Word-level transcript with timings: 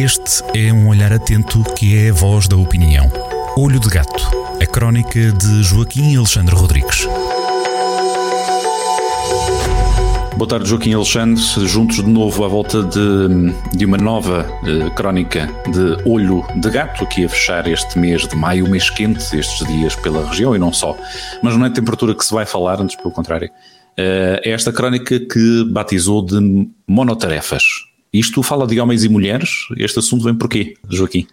Este 0.00 0.42
é 0.56 0.72
um 0.72 0.88
olhar 0.88 1.12
atento 1.12 1.62
que 1.74 1.94
é 1.94 2.08
a 2.08 2.12
voz 2.14 2.48
da 2.48 2.56
opinião. 2.56 3.12
Olho 3.54 3.78
de 3.78 3.90
Gato, 3.90 4.30
a 4.58 4.64
crónica 4.64 5.30
de 5.30 5.62
Joaquim 5.62 6.16
Alexandre 6.16 6.54
Rodrigues. 6.54 7.06
Boa 10.38 10.48
tarde, 10.48 10.70
Joaquim 10.70 10.94
Alexandre. 10.94 11.42
Juntos 11.66 11.96
de 11.96 12.06
novo 12.06 12.42
à 12.46 12.48
volta 12.48 12.82
de, 12.82 13.52
de 13.76 13.84
uma 13.84 13.98
nova 13.98 14.46
uh, 14.62 14.90
crónica 14.94 15.46
de 15.70 16.08
Olho 16.08 16.46
de 16.56 16.70
Gato, 16.70 17.04
aqui 17.04 17.26
a 17.26 17.28
fechar 17.28 17.68
este 17.68 17.98
mês 17.98 18.26
de 18.26 18.34
maio, 18.34 18.70
mês 18.70 18.88
quente, 18.88 19.36
estes 19.36 19.66
dias 19.66 19.94
pela 19.96 20.26
região 20.26 20.56
e 20.56 20.58
não 20.58 20.72
só. 20.72 20.96
Mas 21.42 21.54
não 21.58 21.66
é 21.66 21.68
a 21.68 21.72
temperatura 21.72 22.14
que 22.14 22.24
se 22.24 22.32
vai 22.32 22.46
falar, 22.46 22.80
antes 22.80 22.96
pelo 22.96 23.10
contrário. 23.10 23.50
Uh, 23.98 24.40
é 24.42 24.52
esta 24.52 24.72
crónica 24.72 25.20
que 25.20 25.62
batizou 25.70 26.24
de 26.24 26.40
monotarefas. 26.88 27.89
Isto 28.12 28.42
fala 28.42 28.66
de 28.66 28.80
homens 28.80 29.04
e 29.04 29.08
mulheres? 29.08 29.50
Este 29.76 30.00
assunto 30.00 30.24
vem 30.24 30.34
porquê, 30.34 30.74
Joaquim? 30.88 31.26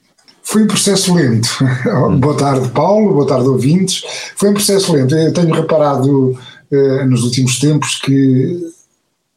Foi 0.43 0.63
um 0.63 0.67
processo 0.67 1.13
lento. 1.13 1.49
boa 2.19 2.37
tarde, 2.37 2.69
Paulo, 2.69 3.13
boa 3.13 3.27
tarde, 3.27 3.47
ouvintes. 3.47 4.03
Foi 4.35 4.49
um 4.49 4.53
processo 4.53 4.93
lento. 4.93 5.15
Eu 5.15 5.33
tenho 5.33 5.53
reparado 5.53 6.29
uh, 6.71 7.05
nos 7.05 7.23
últimos 7.23 7.59
tempos 7.59 7.95
que 7.95 8.57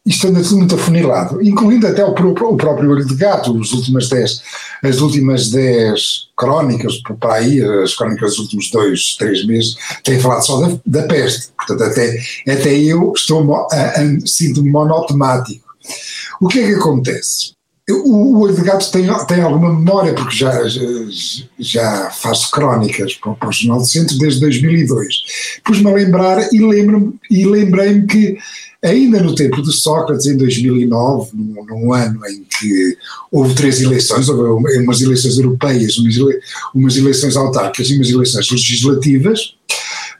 isto 0.05 0.28
anda 0.28 0.42
tudo 0.42 0.59
muito 0.59 0.74
afunilado, 0.74 1.42
incluindo 1.42 1.87
até 1.87 2.05
o, 2.05 2.11
o 2.11 2.56
próprio 2.56 2.91
Olho 2.91 3.05
de 3.05 3.14
Gato, 3.14 3.59
as 3.61 3.72
últimas 3.72 4.09
dez, 4.09 4.42
as 4.83 5.00
últimas 5.00 5.50
dez 5.50 6.28
crónicas, 6.36 7.00
para 7.19 7.34
aí, 7.34 7.62
as 7.83 7.95
crónicas 7.95 8.30
dos 8.30 8.41
últimos 8.41 8.70
dois, 8.70 9.16
três 9.19 9.47
meses, 9.47 9.77
têm 10.02 10.19
falado 10.19 10.45
só 10.45 10.61
da, 10.61 10.78
da 10.86 11.02
peste. 11.06 11.52
Portanto, 11.56 11.84
até, 11.84 12.19
até 12.48 12.78
eu 12.78 13.12
estou, 13.14 13.66
sinto-me 14.25 14.70
monotemático. 14.70 15.70
O 16.40 16.48
que 16.48 16.60
é 16.60 16.66
que 16.66 16.74
acontece? 16.74 17.52
O, 17.88 18.36
o 18.36 18.40
Olho 18.40 18.54
de 18.54 18.62
Gato 18.62 18.90
tem, 18.90 19.06
tem 19.26 19.40
alguma 19.40 19.74
memória, 19.74 20.14
porque 20.14 20.36
já, 20.36 20.66
já, 20.68 20.80
já 21.58 22.10
faço 22.10 22.50
crónicas 22.50 23.14
para, 23.14 23.32
para 23.32 23.48
o 23.48 23.52
Jornal 23.52 23.78
do 23.78 23.86
Centro 23.86 24.16
desde 24.19 24.41
2002. 24.41 25.14
Pus-me 25.64 25.91
a 25.91 25.94
lembrar 25.94 26.52
e, 26.52 26.60
lembro, 26.60 27.14
e 27.30 27.44
lembrei-me 27.44 28.06
que 28.06 28.38
ainda 28.82 29.22
no 29.22 29.34
tempo 29.34 29.60
de 29.62 29.72
Sócrates, 29.72 30.27
em 30.27 30.36
2009, 30.36 31.30
num, 31.34 31.64
num, 31.64 31.92
ano 31.92 32.20
em 32.27 32.44
que 32.44 32.97
houve 33.30 33.54
três 33.54 33.80
eleições, 33.80 34.28
houve 34.28 34.78
umas 34.78 35.00
eleições 35.00 35.38
europeias, 35.38 35.98
umas, 35.98 36.16
ele, 36.16 36.41
umas 36.75 36.97
eleições 36.97 37.36
autárquicas 37.36 37.91
e 37.91 37.97
umas 37.97 38.08
eleições 38.08 38.50
legislativas, 38.50 39.54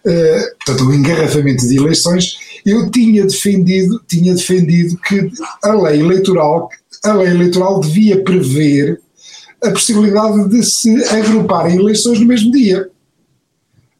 uh, 0.07 0.57
portanto 0.65 0.89
um 0.89 0.95
engarrafamento 0.95 1.67
de 1.67 1.77
eleições, 1.77 2.37
eu 2.65 2.91
tinha 2.91 3.27
defendido, 3.27 4.01
tinha 4.07 4.35
defendido 4.35 4.97
que 4.99 5.31
a 5.63 5.73
lei 5.75 6.01
eleitoral, 6.01 6.69
a 7.05 7.13
lei 7.13 7.29
eleitoral 7.29 7.81
devia 7.81 8.23
prever 8.23 9.01
a 9.63 9.71
possibilidade 9.71 10.49
de 10.49 10.63
se 10.63 11.05
agrupar 11.05 11.71
eleições 11.71 12.19
no 12.21 12.27
mesmo 12.27 12.51
dia. 12.51 12.89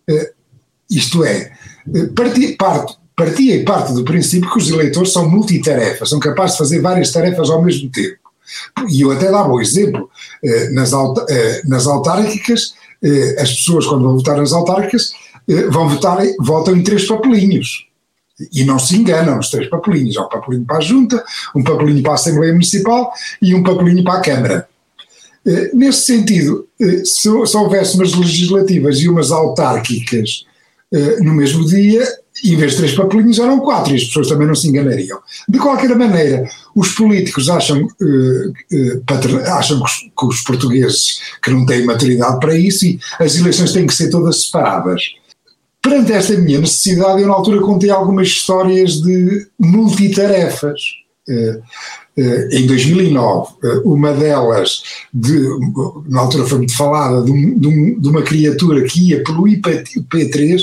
Uh, 0.09 0.41
isto 0.91 1.25
é, 1.25 1.53
eh, 1.95 2.07
parti, 2.17 2.57
parte, 2.57 2.97
partia 3.15 3.57
e 3.57 3.65
parte 3.65 3.93
do 3.93 4.03
princípio 4.03 4.51
que 4.51 4.59
os 4.59 4.71
eleitores 4.71 5.13
são 5.13 5.29
multitarefas, 5.29 6.09
são 6.09 6.19
capazes 6.19 6.53
de 6.53 6.59
fazer 6.59 6.81
várias 6.81 7.13
tarefas 7.13 7.49
ao 7.49 7.63
mesmo 7.63 7.89
tempo. 7.91 8.19
E 8.89 9.03
eu 9.03 9.11
até 9.13 9.31
dava 9.31 9.53
o 9.53 9.61
exemplo, 9.61 10.11
eh, 10.43 10.71
nas, 10.71 10.93
eh, 10.93 11.63
nas 11.67 11.87
autárquicas, 11.87 12.75
eh, 13.03 13.37
as 13.39 13.51
pessoas 13.57 13.87
quando 13.87 14.05
vão 14.05 14.17
votar 14.17 14.37
nas 14.37 14.53
autárquicas 14.53 15.13
vão 15.71 15.89
votar, 15.89 16.19
votam 16.39 16.77
em 16.77 16.83
três 16.83 17.07
papelinhos. 17.09 17.87
E 18.53 18.65
não 18.65 18.79
se 18.79 18.97
enganam, 18.97 19.39
os 19.39 19.51
três 19.51 19.69
papelinhos. 19.69 20.17
Há 20.17 20.27
um 20.27 20.29
papelinho 20.29 20.65
para 20.65 20.79
a 20.79 20.81
Junta, 20.81 21.23
um 21.55 21.63
papelinho 21.63 22.03
para 22.03 22.13
a 22.13 22.15
Assembleia 22.15 22.53
Municipal 22.53 23.13
e 23.41 23.55
um 23.55 23.63
papelinho 23.63 24.05
para 24.05 24.19
a 24.19 24.23
Câmara. 24.23 24.69
Nesse 25.73 26.03
sentido, 26.03 26.69
se, 26.79 27.47
se 27.47 27.57
houvesse 27.57 27.97
umas 27.97 28.15
legislativas 28.15 29.01
e 29.01 29.09
umas 29.09 29.31
autárquicas 29.31 30.45
no 31.21 31.33
mesmo 31.35 31.65
dia, 31.67 32.05
em 32.45 32.57
vez 32.57 32.73
de 32.73 32.79
três 32.79 32.95
papelinhos 32.95 33.39
eram 33.39 33.61
quatro, 33.61 33.93
e 33.93 33.97
as 33.97 34.05
pessoas 34.05 34.29
também 34.29 34.47
não 34.47 34.55
se 34.55 34.69
enganariam. 34.69 35.19
De 35.49 35.59
qualquer 35.59 35.95
maneira, 35.97 36.49
os 36.75 36.93
políticos 36.93 37.49
acham, 37.49 37.87
acham 39.47 39.81
que 39.81 40.27
os, 40.27 40.41
portugueses 40.41 41.21
que 41.43 41.51
não 41.51 41.65
têm 41.65 41.85
maturidade 41.85 42.41
para 42.41 42.57
isso 42.57 42.87
e 42.87 42.99
as 43.19 43.37
eleições 43.37 43.73
têm 43.73 43.87
que 43.87 43.95
ser 43.95 44.11
todas 44.11 44.45
separadas. 44.45 45.15
Perante 45.83 46.13
esta 46.13 46.37
minha 46.37 46.61
necessidade, 46.61 47.23
eu 47.23 47.29
na 47.29 47.35
altura 47.35 47.61
contei 47.61 47.91
algumas 47.91 48.29
histórias 48.29 49.01
de 49.01 49.47
multitarefas. 49.59 50.81
Uh, 51.29 51.63
eh, 52.21 52.49
em 52.53 52.67
2009, 52.67 53.55
eh, 53.65 53.81
uma 53.85 54.13
delas, 54.13 54.83
de, 55.15 55.33
na 56.09 56.21
altura 56.21 56.45
foi 56.45 56.59
muito 56.59 56.77
falada, 56.77 57.23
de, 57.23 57.31
um, 57.31 57.99
de, 57.99 58.09
uma 58.09 58.23
criatura 58.23 58.83
que 58.85 59.09
ia 59.09 59.23
pelo 59.23 59.45
IP3, 59.45 60.61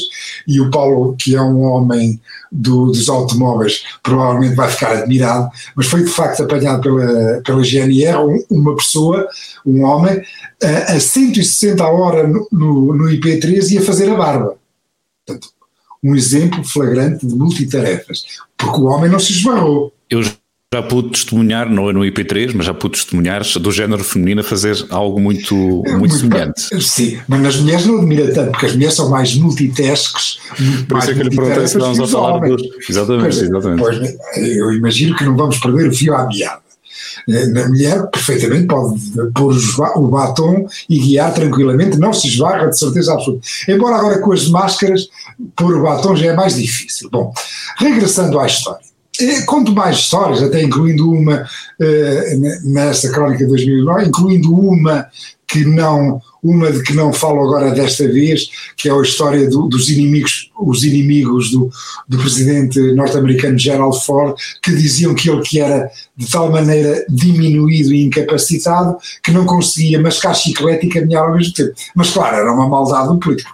e 0.47 0.61
o 0.61 0.69
Paulo, 0.69 1.15
que 1.17 1.35
é 1.35 1.41
um 1.41 1.63
homem 1.63 2.21
do, 2.51 2.87
dos 2.87 3.09
automóveis, 3.09 3.83
provavelmente 4.03 4.55
vai 4.55 4.69
ficar 4.69 4.97
admirado, 4.97 5.49
mas 5.75 5.87
foi 5.87 6.03
de 6.03 6.11
facto 6.11 6.43
apanhado 6.43 6.81
pela, 6.81 7.41
pela 7.43 7.63
GNR 7.63 8.45
uma 8.51 8.75
pessoa, 8.75 9.27
um 9.65 9.83
homem, 9.83 10.21
a, 10.61 10.93
a 10.93 10.99
160 10.99 11.83
a 11.83 11.89
hora 11.89 12.27
no, 12.27 12.47
no, 12.51 12.93
no 12.93 13.05
IP3 13.05 13.71
e 13.71 13.77
a 13.79 13.81
fazer 13.81 14.11
a 14.11 14.15
barba. 14.15 14.55
Portanto, 15.27 15.49
um 16.01 16.15
exemplo 16.15 16.63
flagrante 16.63 17.27
de 17.27 17.35
multitarefas, 17.35 18.23
porque 18.57 18.79
o 18.79 18.85
homem 18.85 19.11
não 19.11 19.19
se 19.19 19.33
esbarrou. 19.33 19.93
Eu 20.09 20.23
já 20.23 20.81
pude 20.83 21.09
testemunhar, 21.09 21.69
não 21.69 21.89
é 21.89 21.93
no 21.93 21.99
IP3, 22.01 22.53
mas 22.55 22.65
já 22.65 22.73
pude 22.73 22.93
testemunhar 22.93 23.41
do 23.59 23.71
género 23.71 24.03
feminino 24.03 24.41
a 24.41 24.43
fazer 24.43 24.85
algo 24.89 25.19
muito, 25.19 25.55
muito, 25.55 25.97
muito 25.97 26.15
semelhante. 26.15 26.81
Sim, 26.81 27.19
mas 27.27 27.41
nas 27.41 27.55
mulheres 27.57 27.85
não 27.85 27.97
admira 27.97 28.33
tanto, 28.33 28.51
porque 28.51 28.67
as 28.67 28.73
mulheres 28.73 28.95
são 28.95 29.09
mais 29.09 29.35
multitasks. 29.35 30.39
Por 30.87 30.99
isso 30.99 31.11
é 31.11 31.13
que 31.13 31.23
lhe 31.23 31.35
perguntei 31.35 31.67
se 31.67 31.77
vamos 31.77 31.99
a 31.99 32.07
falar 32.07 32.39
dos. 32.39 32.61
Exatamente, 32.89 33.23
pois, 33.23 33.41
exatamente. 33.41 33.79
Pois, 33.79 34.17
eu 34.37 34.71
imagino 34.73 35.15
que 35.15 35.23
não 35.25 35.35
vamos 35.35 35.57
perder 35.57 35.89
o 35.89 35.93
fio 35.93 36.15
à 36.15 36.27
meada. 36.27 36.66
Na 37.27 37.67
mulher, 37.67 38.07
perfeitamente 38.07 38.67
pode 38.67 38.99
pôr 39.33 39.55
o 39.95 40.07
batom 40.07 40.67
e 40.89 40.99
guiar 40.99 41.33
tranquilamente, 41.33 41.97
não 41.97 42.13
se 42.13 42.27
esbarra 42.27 42.67
de 42.67 42.77
certeza 42.77 43.13
absoluta. 43.13 43.47
Embora 43.67 43.95
agora 43.95 44.19
com 44.19 44.31
as 44.31 44.47
máscaras, 44.47 45.07
pôr 45.55 45.75
o 45.75 45.83
batom 45.83 46.15
já 46.15 46.27
é 46.27 46.33
mais 46.33 46.55
difícil. 46.55 47.09
Bom, 47.11 47.33
regressando 47.77 48.39
à 48.39 48.45
história. 48.45 48.87
Eh, 49.19 49.41
conto 49.43 49.71
mais 49.73 49.97
histórias, 49.97 50.43
até 50.43 50.61
incluindo 50.61 51.11
uma 51.11 51.41
uh, 51.41 52.69
nesta 52.69 53.09
crónica 53.11 53.39
de 53.39 53.49
2009, 53.49 54.05
incluindo 54.05 54.53
uma 54.53 55.07
que 55.47 55.63
não, 55.63 56.21
uma 56.43 56.69
de 56.69 56.83
que 56.83 56.93
não 56.93 57.13
falo 57.13 57.41
agora 57.41 57.71
desta 57.71 58.05
vez, 58.05 58.49
que 58.75 58.89
é 58.89 58.91
a 58.91 59.01
história 59.01 59.49
do, 59.49 59.67
dos 59.67 59.89
inimigos, 59.89 60.51
os 60.59 60.83
inimigos 60.83 61.51
do, 61.51 61.69
do 62.07 62.17
presidente 62.17 62.79
norte-americano 62.93 63.57
Gerald 63.57 63.97
Ford, 64.05 64.35
que 64.61 64.75
diziam 64.75 65.15
que 65.15 65.29
ele 65.29 65.41
que 65.41 65.61
era 65.61 65.89
de 66.17 66.29
tal 66.29 66.51
maneira 66.51 67.05
diminuído 67.07 67.93
e 67.93 68.03
incapacitado 68.03 68.97
que 69.23 69.31
não 69.31 69.45
conseguia 69.45 70.01
mascar 70.01 70.33
chiclete 70.33 70.87
e 70.87 70.89
caminhar 70.89 71.23
ao 71.23 71.35
mesmo 71.35 71.53
tempo. 71.53 71.73
Mas 71.95 72.09
claro, 72.09 72.35
era 72.35 72.53
uma 72.53 72.67
maldade 72.67 73.07
do 73.07 73.17
político. 73.17 73.49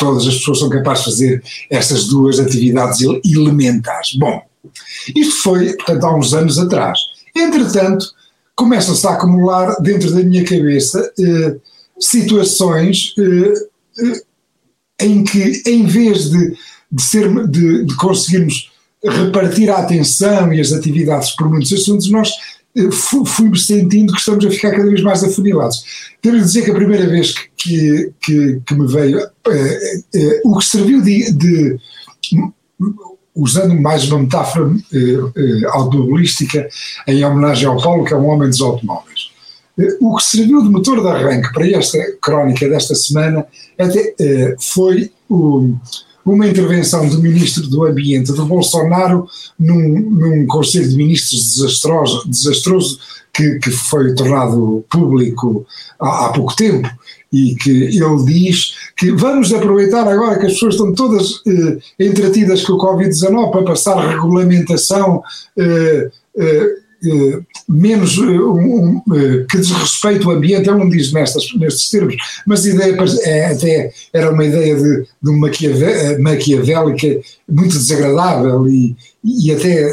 Todas 0.00 0.26
as 0.26 0.34
pessoas 0.34 0.58
são 0.58 0.68
capazes 0.68 1.04
de 1.04 1.10
fazer 1.10 1.42
essas 1.70 2.08
duas 2.08 2.40
atividades 2.40 3.00
elementares. 3.24 4.14
Bom, 4.14 4.42
isto 5.14 5.42
foi, 5.42 5.72
portanto, 5.74 6.04
há 6.04 6.16
uns 6.16 6.34
anos 6.34 6.58
atrás. 6.58 6.98
Entretanto, 7.36 8.17
começam-se 8.58 9.06
a 9.06 9.12
acumular 9.12 9.76
dentro 9.80 10.10
da 10.12 10.20
minha 10.20 10.44
cabeça 10.44 11.12
eh, 11.16 11.56
situações 11.98 13.14
eh, 13.16 13.54
eh, 14.00 14.22
em 15.06 15.22
que, 15.22 15.62
em 15.64 15.86
vez 15.86 16.28
de, 16.28 16.56
de, 16.90 17.02
ser, 17.02 17.46
de, 17.46 17.84
de, 17.84 17.96
conseguirmos 17.96 18.72
repartir 19.00 19.70
a 19.70 19.78
atenção 19.78 20.52
e 20.52 20.60
as 20.60 20.72
atividades 20.72 21.30
por 21.36 21.48
muitos 21.48 21.72
assuntos, 21.72 22.10
nós 22.10 22.30
eh, 22.76 22.90
fui-me 22.90 23.56
sentindo 23.56 24.12
que 24.12 24.18
estamos 24.18 24.44
a 24.44 24.50
ficar 24.50 24.72
cada 24.72 24.90
vez 24.90 25.02
mais 25.04 25.22
afunilados. 25.22 25.84
Devo 26.20 26.38
dizer 26.38 26.64
que 26.64 26.72
a 26.72 26.74
primeira 26.74 27.06
vez 27.06 27.32
que, 27.56 28.12
que, 28.20 28.60
que 28.66 28.74
me 28.74 28.92
veio, 28.92 29.20
eh, 29.20 30.00
eh, 30.16 30.40
o 30.44 30.58
que 30.58 30.64
serviu 30.64 31.00
de, 31.00 31.30
de 31.30 31.78
usando 33.38 33.74
mais 33.80 34.10
uma 34.10 34.18
metáfora 34.18 34.68
eh, 34.92 34.96
eh, 35.36 35.66
automobilística 35.68 36.68
em 37.06 37.24
homenagem 37.24 37.68
ao 37.68 37.80
Paulo, 37.80 38.04
que 38.04 38.12
é 38.12 38.16
um 38.16 38.26
homem 38.26 38.48
dos 38.48 38.60
automóveis. 38.60 39.30
Eh, 39.78 39.96
o 40.00 40.16
que 40.16 40.24
serviu 40.24 40.60
de 40.60 40.68
motor 40.68 41.00
de 41.00 41.06
arranque 41.06 41.52
para 41.52 41.70
esta 41.70 41.98
crónica 42.20 42.68
desta 42.68 42.96
semana 42.96 43.46
até, 43.78 44.14
eh, 44.20 44.56
foi 44.58 45.12
o, 45.30 45.72
uma 46.24 46.48
intervenção 46.48 47.08
do 47.08 47.22
ministro 47.22 47.68
do 47.68 47.84
Ambiente 47.84 48.32
do 48.32 48.44
Bolsonaro 48.44 49.26
num, 49.58 50.00
num 50.00 50.46
Conselho 50.46 50.88
de 50.88 50.96
Ministros 50.96 51.54
desastroso, 51.54 52.28
desastroso 52.28 52.98
que, 53.32 53.60
que 53.60 53.70
foi 53.70 54.16
tornado 54.16 54.84
público 54.90 55.64
há, 56.00 56.26
há 56.26 56.28
pouco 56.30 56.56
tempo 56.56 56.90
e 57.32 57.54
que 57.56 57.70
ele 57.70 58.24
diz 58.24 58.74
que 58.96 59.12
vamos 59.12 59.52
aproveitar 59.52 60.08
agora 60.08 60.38
que 60.38 60.46
as 60.46 60.54
pessoas 60.54 60.74
estão 60.74 60.94
todas 60.94 61.42
eh, 61.46 61.78
entretidas 62.00 62.64
com 62.64 62.74
o 62.74 62.78
Covid-19 62.78 63.50
para 63.50 63.64
passar 63.64 63.96
regulamentação 63.96 65.22
eh, 65.56 66.10
eh, 66.38 66.74
eh, 67.04 67.40
menos 67.68 68.18
um, 68.18 69.02
um, 69.06 69.46
que 69.48 69.58
desrespeita 69.58 70.26
o 70.26 70.30
ambiente, 70.32 70.68
ele 70.68 70.78
não 70.78 70.88
diz 70.88 71.12
nestas, 71.12 71.46
nestes 71.54 71.90
termos, 71.90 72.16
mas 72.46 72.64
a 72.64 72.70
ideia 72.70 72.96
é, 73.24 73.46
até 73.52 73.92
era 74.12 74.32
uma 74.32 74.44
ideia 74.44 74.74
de, 74.74 75.06
de 75.22 76.18
maquiavélica 76.18 77.20
muito 77.48 77.78
desagradável 77.78 78.66
e, 78.66 78.96
e 79.22 79.52
até 79.52 79.88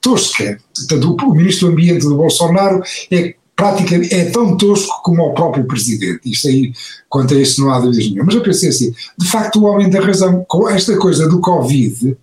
tosca. 0.00 0.58
Portanto, 0.76 1.16
o 1.24 1.34
ministro 1.34 1.66
do 1.66 1.72
Ambiente 1.72 2.06
do 2.06 2.16
Bolsonaro 2.16 2.82
é 3.10 3.34
praticamente 3.58 4.14
é 4.14 4.26
tão 4.26 4.56
tosco 4.56 5.02
como 5.02 5.20
o 5.20 5.34
próprio 5.34 5.64
presidente. 5.64 6.20
Isto 6.24 6.46
aí, 6.46 6.72
quanto 7.08 7.34
a 7.34 7.40
isso, 7.40 7.60
não 7.60 7.72
há 7.72 7.80
dúvidas 7.80 8.04
nenhuma. 8.04 8.26
Mas 8.26 8.34
eu 8.36 8.42
pensei 8.42 8.68
assim: 8.68 8.94
de 9.18 9.28
facto, 9.28 9.60
o 9.60 9.64
homem 9.64 9.90
tem 9.90 10.00
razão. 10.00 10.46
Com 10.48 10.68
esta 10.68 10.96
coisa 10.96 11.28
do 11.28 11.40
Covid, 11.40 12.16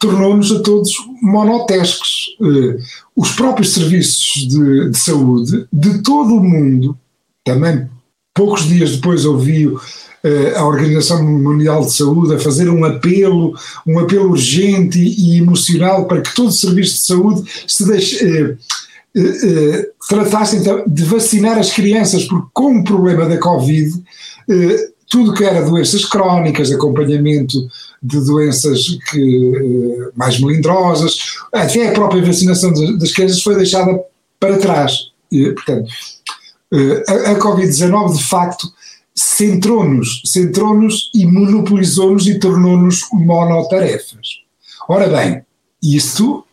tornou-nos 0.00 0.50
a 0.50 0.60
todos 0.60 0.92
monotescos. 1.22 2.36
Uh, 2.40 2.76
os 3.14 3.30
próprios 3.32 3.72
serviços 3.72 4.48
de, 4.48 4.90
de, 4.90 4.98
saúde 4.98 5.68
de 5.72 6.02
todo 6.02 6.34
o 6.34 6.42
mundo, 6.42 6.98
também 7.44 7.88
poucos 8.34 8.66
dias 8.66 8.96
depois 8.96 9.24
ouvi 9.24 9.68
uh, 9.68 9.78
a 10.56 10.66
Organização 10.66 11.22
Mundial 11.24 11.84
de 11.84 11.92
Saúde 11.92 12.34
a 12.34 12.38
fazer 12.38 12.68
um 12.68 12.84
apelo, 12.84 13.54
um 13.86 14.00
apelo 14.00 14.30
urgente 14.30 14.98
e, 14.98 15.38
emocional 15.38 16.06
para 16.08 16.20
que 16.20 16.34
todo 16.34 16.48
o 16.48 16.52
serviço 16.52 16.94
de 16.94 17.06
saúde 17.06 17.50
se 17.64 17.86
deixe. 17.86 18.56
Eh, 19.18 19.20
eh, 19.20 19.88
tratassem 20.08 20.62
de 20.86 21.04
vacinar 21.04 21.58
as 21.58 21.72
crianças, 21.72 22.24
porque 22.24 22.48
com 22.52 22.78
o 22.78 22.84
problema 22.84 23.26
da 23.26 23.36
Covid, 23.36 23.92
eh, 24.48 24.90
tudo 25.10 25.34
que 25.34 25.42
era 25.42 25.68
doenças 25.68 26.04
crónicas, 26.04 26.70
acompanhamento 26.70 27.58
de 28.00 28.24
doenças 28.24 28.96
que, 29.10 30.10
mais 30.14 30.38
melindrosas, 30.38 31.16
até 31.52 31.88
a 31.88 31.92
própria 31.92 32.24
vacinação 32.24 32.72
das 32.96 33.12
crianças 33.12 33.42
foi 33.42 33.56
deixada 33.56 33.98
para 34.38 34.58
trás. 34.58 35.10
E, 35.32 35.50
portanto, 35.50 35.90
a, 37.08 37.32
a 37.32 37.38
Covid-19 37.40 38.18
de 38.18 38.24
facto 38.24 38.70
centrou-nos, 39.14 40.22
centrou-nos 40.26 41.10
e 41.12 41.26
monopolizou-nos 41.26 42.28
e 42.28 42.38
tornou-nos 42.38 43.00
monotarefas. 43.12 44.42
Ora 44.88 45.08
bem, 45.08 45.42
isto 45.82 46.44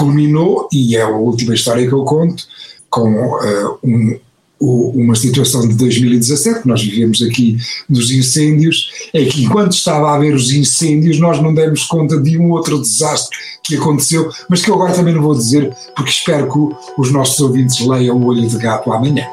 culminou, 0.00 0.68
e 0.72 0.96
é 0.96 1.02
a 1.02 1.08
última 1.08 1.54
história 1.54 1.86
que 1.86 1.92
eu 1.92 2.04
conto, 2.04 2.44
com 2.88 3.12
uh, 3.12 3.78
um, 3.84 4.18
uma 4.60 5.14
situação 5.14 5.66
de 5.68 5.74
2017, 5.74 6.62
que 6.62 6.68
nós 6.68 6.82
vivemos 6.82 7.22
aqui 7.22 7.56
dos 7.88 8.10
incêndios, 8.10 8.90
é 9.12 9.24
que 9.24 9.44
enquanto 9.44 9.72
estava 9.72 10.10
a 10.10 10.16
haver 10.16 10.34
os 10.34 10.50
incêndios, 10.50 11.18
nós 11.18 11.40
não 11.40 11.54
demos 11.54 11.84
conta 11.84 12.18
de 12.18 12.38
um 12.38 12.50
outro 12.50 12.80
desastre 12.80 13.36
que 13.64 13.76
aconteceu, 13.76 14.30
mas 14.48 14.62
que 14.62 14.70
eu 14.70 14.74
agora 14.74 14.94
também 14.94 15.14
não 15.14 15.22
vou 15.22 15.34
dizer, 15.34 15.70
porque 15.94 16.10
espero 16.10 16.50
que 16.50 16.76
os 16.98 17.12
nossos 17.12 17.38
ouvintes 17.40 17.78
leiam 17.86 18.16
o 18.16 18.26
Olho 18.26 18.46
de 18.46 18.56
Gato 18.56 18.92
amanhã. 18.92 19.26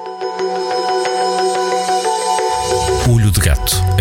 Olho 3.10 3.32
de 3.32 3.40
Gato, 3.40 3.76